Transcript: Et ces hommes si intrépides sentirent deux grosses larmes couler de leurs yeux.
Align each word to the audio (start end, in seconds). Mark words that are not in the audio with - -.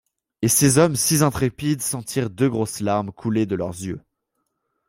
Et 0.41 0.47
ces 0.47 0.79
hommes 0.79 0.95
si 0.95 1.21
intrépides 1.23 1.83
sentirent 1.83 2.31
deux 2.31 2.49
grosses 2.49 2.79
larmes 2.79 3.11
couler 3.11 3.45
de 3.45 3.53
leurs 3.53 3.69
yeux. 3.83 4.01